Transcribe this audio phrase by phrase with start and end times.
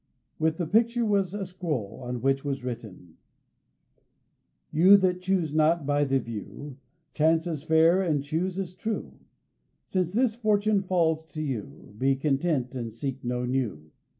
[0.39, 3.17] With the picture was a scroll, on which was written:
[4.71, 6.77] "You that choose not by the view,
[7.13, 9.19] Chance as fair and choose as true!
[9.85, 13.91] Since this fortune falls to you, Be content and seek no new.